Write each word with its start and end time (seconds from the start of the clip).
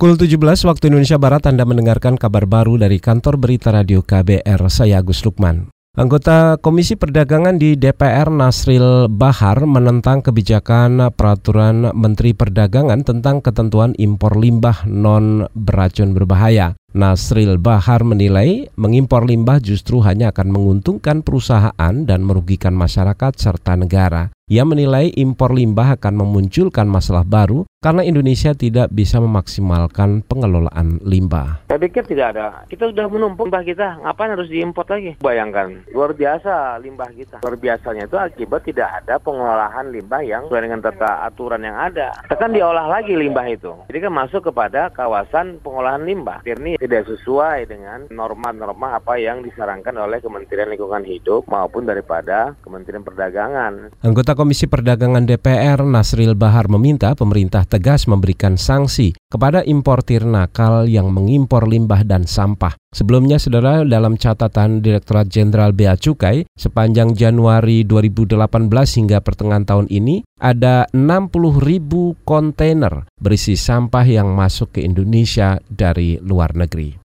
Pukul 0.00 0.16
17 0.16 0.40
waktu 0.64 0.88
Indonesia 0.88 1.20
Barat 1.20 1.44
Anda 1.44 1.68
mendengarkan 1.68 2.16
kabar 2.16 2.48
baru 2.48 2.80
dari 2.80 2.96
kantor 2.96 3.36
berita 3.36 3.68
radio 3.68 4.00
KBR, 4.00 4.72
saya 4.72 5.04
Agus 5.04 5.20
Lukman. 5.28 5.68
Anggota 5.92 6.56
Komisi 6.56 6.96
Perdagangan 6.96 7.60
di 7.60 7.76
DPR 7.76 8.32
Nasril 8.32 9.12
Bahar 9.12 9.60
menentang 9.68 10.24
kebijakan 10.24 11.12
peraturan 11.12 11.92
Menteri 11.92 12.32
Perdagangan 12.32 13.04
tentang 13.04 13.44
ketentuan 13.44 13.92
impor 14.00 14.40
limbah 14.40 14.88
non 14.88 15.44
beracun 15.52 16.16
berbahaya. 16.16 16.72
Nasril 16.96 17.60
Bahar 17.60 18.00
menilai 18.00 18.72
mengimpor 18.80 19.28
limbah 19.28 19.60
justru 19.60 20.00
hanya 20.00 20.32
akan 20.32 20.48
menguntungkan 20.48 21.20
perusahaan 21.20 21.94
dan 22.08 22.24
merugikan 22.24 22.72
masyarakat 22.72 23.36
serta 23.36 23.76
negara. 23.76 24.32
Ia 24.50 24.66
menilai 24.66 25.14
impor 25.14 25.54
limbah 25.54 25.94
akan 25.94 26.26
memunculkan 26.26 26.90
masalah 26.90 27.22
baru 27.22 27.70
karena 27.78 28.02
Indonesia 28.02 28.50
tidak 28.50 28.90
bisa 28.90 29.22
memaksimalkan 29.22 30.26
pengelolaan 30.26 30.98
limbah. 31.06 31.62
Saya 31.70 31.78
pikir 31.78 32.02
tidak 32.10 32.34
ada. 32.34 32.66
Kita 32.66 32.90
sudah 32.90 33.06
menumpuk 33.06 33.46
limbah 33.46 33.62
kita, 33.62 34.02
ngapain 34.02 34.34
harus 34.34 34.50
diimpor 34.50 34.90
lagi? 34.90 35.14
Bayangkan, 35.22 35.86
luar 35.94 36.18
biasa 36.18 36.82
limbah 36.82 37.14
kita. 37.14 37.46
Luar 37.46 37.62
biasanya 37.62 38.10
itu 38.10 38.18
akibat 38.18 38.66
tidak 38.66 38.90
ada 38.90 39.22
pengolahan 39.22 39.86
limbah 39.94 40.18
yang 40.26 40.50
sesuai 40.50 40.66
dengan 40.66 40.82
tata 40.82 41.30
aturan 41.30 41.62
yang 41.62 41.78
ada. 41.78 42.10
Tekan 42.26 42.50
diolah 42.50 42.90
lagi 42.90 43.14
limbah 43.14 43.46
itu. 43.46 43.70
Jadi 43.86 44.02
kan 44.02 44.12
masuk 44.18 44.50
kepada 44.50 44.90
kawasan 44.90 45.62
pengolahan 45.62 46.02
limbah. 46.02 46.42
Ini 46.42 46.74
tidak 46.74 47.06
sesuai 47.06 47.70
dengan 47.70 48.10
norma-norma 48.10 48.98
apa 48.98 49.14
yang 49.14 49.46
disarankan 49.46 49.94
oleh 49.94 50.18
Kementerian 50.18 50.74
Lingkungan 50.74 51.06
Hidup 51.06 51.46
maupun 51.46 51.86
daripada 51.86 52.58
Kementerian 52.66 53.06
Perdagangan. 53.06 53.94
Anggota 54.02 54.39
Komisi 54.40 54.64
Perdagangan 54.64 55.28
DPR 55.28 55.84
Nasril 55.84 56.32
Bahar 56.32 56.72
meminta 56.72 57.12
pemerintah 57.12 57.68
tegas 57.68 58.08
memberikan 58.08 58.56
sanksi 58.56 59.12
kepada 59.28 59.60
importir 59.68 60.24
nakal 60.24 60.88
yang 60.88 61.12
mengimpor 61.12 61.68
limbah 61.68 62.08
dan 62.08 62.24
sampah. 62.24 62.72
Sebelumnya, 62.88 63.36
saudara, 63.36 63.84
dalam 63.84 64.16
catatan 64.16 64.80
Direktorat 64.80 65.28
Jenderal 65.28 65.76
Bea 65.76 65.92
Cukai, 65.92 66.48
sepanjang 66.56 67.12
Januari 67.12 67.84
2018 67.84 68.48
hingga 68.96 69.20
pertengahan 69.20 69.68
tahun 69.68 69.92
ini, 69.92 70.24
ada 70.40 70.88
60 70.96 71.60
ribu 71.60 72.16
kontainer 72.24 73.12
berisi 73.20 73.60
sampah 73.60 74.08
yang 74.08 74.32
masuk 74.32 74.80
ke 74.80 74.80
Indonesia 74.80 75.60
dari 75.68 76.16
luar 76.16 76.56
negeri. 76.56 76.99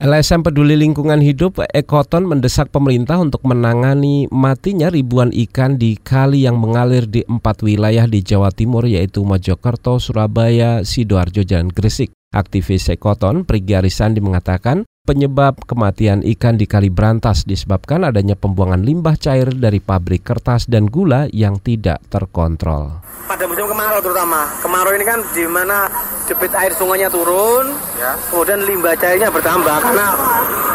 LSM 0.00 0.40
Peduli 0.40 0.80
Lingkungan 0.80 1.20
Hidup 1.20 1.60
Ekoton 1.76 2.24
mendesak 2.24 2.72
pemerintah 2.72 3.20
untuk 3.20 3.44
menangani 3.44 4.32
matinya 4.32 4.88
ribuan 4.88 5.28
ikan 5.28 5.76
di 5.76 5.92
kali 6.00 6.48
yang 6.48 6.56
mengalir 6.56 7.04
di 7.04 7.20
empat 7.20 7.60
wilayah 7.60 8.08
di 8.08 8.24
Jawa 8.24 8.48
Timur 8.48 8.88
yaitu 8.88 9.20
Mojokerto, 9.28 10.00
Surabaya, 10.00 10.88
Sidoarjo, 10.88 11.44
dan 11.44 11.68
Gresik. 11.68 12.16
Aktivis 12.32 12.88
Ekoton, 12.88 13.44
Prigi 13.44 13.76
Arisandi 13.76 14.24
mengatakan 14.24 14.88
penyebab 15.04 15.68
kematian 15.68 16.24
ikan 16.32 16.56
di 16.56 16.64
Kali 16.64 16.88
Brantas 16.88 17.44
disebabkan 17.44 18.00
adanya 18.08 18.40
pembuangan 18.40 18.80
limbah 18.80 19.20
cair 19.20 19.52
dari 19.52 19.84
pabrik 19.84 20.24
kertas 20.24 20.64
dan 20.64 20.88
gula 20.88 21.28
yang 21.28 21.60
tidak 21.60 22.00
terkontrol. 22.08 23.04
Pada 23.28 23.44
musim 23.44 23.68
kemarau 23.68 24.00
terutama, 24.00 24.48
kemarau 24.64 24.96
ini 24.96 25.04
kan 25.04 25.20
di 25.36 25.44
mana 25.44 25.92
debit 26.30 26.54
air 26.54 26.70
sungainya 26.78 27.10
turun, 27.10 27.74
ya. 27.98 28.14
kemudian 28.30 28.62
limbah 28.62 28.94
cairnya 28.94 29.34
bertambah 29.34 29.76
karena 29.82 30.06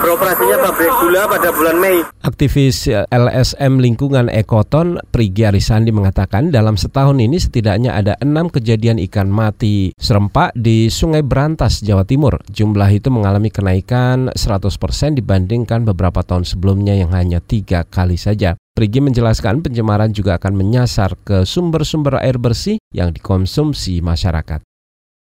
beroperasinya 0.04 0.58
pabrik 0.68 0.92
gula 1.00 1.24
pada 1.32 1.50
bulan 1.56 1.78
Mei. 1.80 2.04
Aktivis 2.28 2.92
LSM 2.92 3.80
Lingkungan 3.80 4.28
Ekoton 4.28 5.00
Prigi 5.16 5.48
Arisandi 5.48 5.96
mengatakan 5.96 6.52
dalam 6.52 6.76
setahun 6.76 7.16
ini 7.24 7.40
setidaknya 7.40 7.96
ada 7.96 8.20
enam 8.20 8.52
kejadian 8.52 9.00
ikan 9.08 9.32
mati 9.32 9.96
serempak 9.96 10.52
di 10.60 10.92
Sungai 10.92 11.24
Berantas, 11.24 11.80
Jawa 11.80 12.04
Timur. 12.04 12.44
Jumlah 12.52 12.92
itu 12.92 13.08
mengalami 13.08 13.48
kenaikan 13.48 14.36
100% 14.36 15.16
dibandingkan 15.16 15.88
beberapa 15.88 16.20
tahun 16.20 16.44
sebelumnya 16.44 17.00
yang 17.00 17.16
hanya 17.16 17.40
tiga 17.40 17.88
kali 17.88 18.20
saja. 18.20 18.60
Prigi 18.76 19.00
menjelaskan 19.00 19.64
pencemaran 19.64 20.12
juga 20.12 20.36
akan 20.36 20.52
menyasar 20.52 21.16
ke 21.24 21.48
sumber-sumber 21.48 22.20
air 22.20 22.36
bersih 22.36 22.76
yang 22.92 23.16
dikonsumsi 23.16 24.04
masyarakat. 24.04 24.65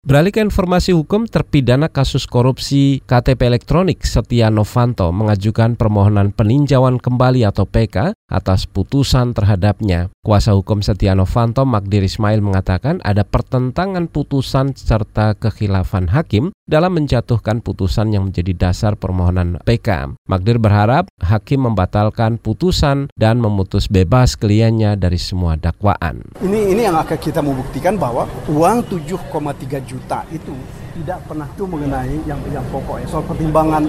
Beralih 0.08 0.32
ke 0.32 0.40
informasi 0.40 0.96
hukum, 0.96 1.28
terpidana 1.28 1.92
kasus 1.92 2.24
korupsi 2.24 3.04
KTP 3.04 3.44
elektronik 3.44 4.08
Setia 4.08 4.48
Novanto 4.48 5.12
mengajukan 5.12 5.76
permohonan 5.76 6.32
peninjauan 6.32 6.96
kembali 6.96 7.44
atau 7.44 7.68
PK 7.68 8.16
atas 8.32 8.64
putusan 8.64 9.36
terhadapnya. 9.36 10.08
Kuasa 10.24 10.56
hukum 10.56 10.80
Setia 10.80 11.12
Novanto 11.12 11.68
Magdir 11.68 12.00
Ismail 12.00 12.40
mengatakan 12.40 13.04
ada 13.04 13.20
pertentangan 13.20 14.08
putusan 14.08 14.72
serta 14.72 15.36
kekhilafan 15.36 16.08
hakim 16.08 16.56
dalam 16.64 16.96
menjatuhkan 16.96 17.60
putusan 17.60 18.08
yang 18.08 18.32
menjadi 18.32 18.56
dasar 18.56 18.96
permohonan 18.96 19.60
PK. 19.68 20.16
Magdir 20.24 20.56
berharap 20.56 21.12
hakim 21.20 21.68
membatalkan 21.68 22.40
putusan 22.40 23.12
dan 23.12 23.44
memutus 23.44 23.92
bebas 23.92 24.40
kliennya 24.40 24.96
dari 24.96 25.20
semua 25.20 25.60
dakwaan. 25.60 26.24
Ini 26.40 26.72
ini 26.72 26.88
yang 26.88 26.96
akan 26.96 27.18
kita 27.20 27.44
membuktikan 27.44 28.00
bahwa 28.00 28.24
uang 28.48 28.88
7,3 28.88 29.84
juta 29.84 29.97
itu 30.32 30.54
tidak 30.98 31.18
pernah 31.28 31.46
itu 31.46 31.64
mengenai 31.68 32.16
yang 32.26 32.40
yang 32.50 32.64
pokok 32.72 33.02
ya 33.02 33.06
soal 33.06 33.24
pertimbangan 33.28 33.86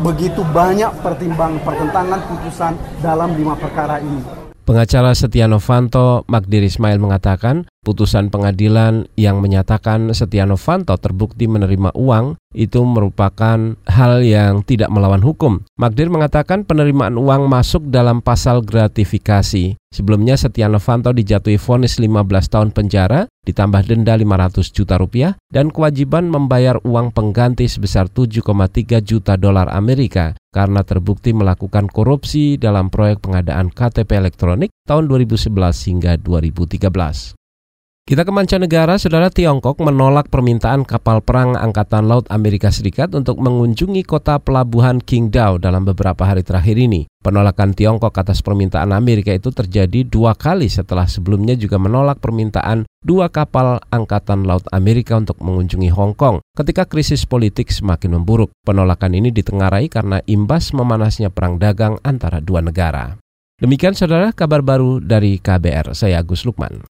begitu 0.00 0.42
banyak 0.50 0.92
pertimbangan 1.04 1.60
pertentangan 1.62 2.20
putusan 2.26 2.72
dalam 3.04 3.36
lima 3.36 3.54
perkara 3.54 4.00
ini. 4.00 4.22
Pengacara 4.60 5.10
Setia 5.18 5.50
Novanto, 5.50 6.22
Magdir 6.30 6.62
Ismail 6.62 7.02
mengatakan, 7.02 7.66
putusan 7.80 8.28
pengadilan 8.28 9.08
yang 9.16 9.40
menyatakan 9.40 10.12
Setia 10.12 10.44
Novanto 10.44 10.92
terbukti 11.00 11.48
menerima 11.48 11.96
uang 11.96 12.36
itu 12.52 12.82
merupakan 12.82 13.78
hal 13.86 14.12
yang 14.26 14.66
tidak 14.66 14.90
melawan 14.90 15.22
hukum. 15.22 15.62
Magdir 15.78 16.10
mengatakan 16.10 16.66
penerimaan 16.66 17.16
uang 17.16 17.46
masuk 17.48 17.88
dalam 17.88 18.20
pasal 18.20 18.60
gratifikasi. 18.60 19.78
Sebelumnya 19.90 20.38
Setia 20.38 20.70
Novanto 20.70 21.10
dijatuhi 21.10 21.58
vonis 21.58 21.98
15 21.98 22.26
tahun 22.46 22.70
penjara, 22.70 23.26
ditambah 23.42 23.82
denda 23.86 24.14
500 24.14 24.70
juta 24.70 24.94
rupiah, 24.98 25.34
dan 25.50 25.70
kewajiban 25.74 26.30
membayar 26.30 26.78
uang 26.86 27.10
pengganti 27.10 27.66
sebesar 27.66 28.06
7,3 28.06 29.02
juta 29.02 29.34
dolar 29.34 29.66
Amerika 29.72 30.38
karena 30.50 30.82
terbukti 30.82 31.30
melakukan 31.30 31.86
korupsi 31.86 32.58
dalam 32.58 32.90
proyek 32.90 33.22
pengadaan 33.22 33.70
KTP 33.70 34.18
elektronik 34.18 34.70
tahun 34.86 35.06
2011 35.06 35.50
hingga 35.90 36.18
2013. 36.18 37.39
Kita 38.10 38.26
ke 38.26 38.34
mancanegara, 38.34 38.98
saudara 38.98 39.30
Tiongkok 39.30 39.78
menolak 39.78 40.34
permintaan 40.34 40.82
kapal 40.82 41.22
perang 41.22 41.54
Angkatan 41.54 42.10
Laut 42.10 42.26
Amerika 42.26 42.66
Serikat 42.74 43.14
untuk 43.14 43.38
mengunjungi 43.38 44.02
kota 44.02 44.42
pelabuhan 44.42 44.98
Qingdao 44.98 45.62
dalam 45.62 45.86
beberapa 45.86 46.26
hari 46.26 46.42
terakhir 46.42 46.74
ini. 46.74 47.06
Penolakan 47.22 47.70
Tiongkok 47.70 48.10
atas 48.18 48.42
permintaan 48.42 48.90
Amerika 48.90 49.30
itu 49.30 49.54
terjadi 49.54 50.02
dua 50.02 50.34
kali 50.34 50.66
setelah 50.66 51.06
sebelumnya 51.06 51.54
juga 51.54 51.78
menolak 51.78 52.18
permintaan 52.18 52.82
dua 52.98 53.30
kapal 53.30 53.78
Angkatan 53.94 54.42
Laut 54.42 54.66
Amerika 54.74 55.14
untuk 55.14 55.38
mengunjungi 55.38 55.94
Hong 55.94 56.18
Kong 56.18 56.42
ketika 56.58 56.90
krisis 56.90 57.22
politik 57.22 57.70
semakin 57.70 58.18
memburuk. 58.18 58.50
Penolakan 58.66 59.22
ini 59.22 59.30
ditengarai 59.30 59.86
karena 59.86 60.18
imbas 60.26 60.74
memanasnya 60.74 61.30
perang 61.30 61.62
dagang 61.62 61.94
antara 62.02 62.42
dua 62.42 62.58
negara. 62.58 63.22
Demikian 63.62 63.94
saudara 63.94 64.34
kabar 64.34 64.66
baru 64.66 64.98
dari 64.98 65.38
KBR, 65.38 65.94
saya 65.94 66.18
Agus 66.18 66.42
Lukman. 66.42 66.90